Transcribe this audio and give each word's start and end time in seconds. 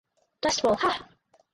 Dust 0.41 0.63
Bowl 0.63 0.75
Ha! 0.81 0.93